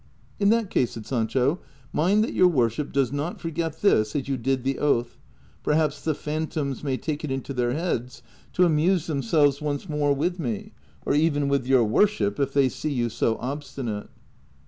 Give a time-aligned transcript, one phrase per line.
[0.39, 1.59] "In that case," said Sancho,"
[1.93, 5.19] mind that your worship does not forget this as you did the oath;
[5.61, 10.39] perhaps the phantoms may take it into their heads to amuse themselves once more with
[10.39, 10.71] me;
[11.05, 14.09] or even with your worship if they see you so obstinate."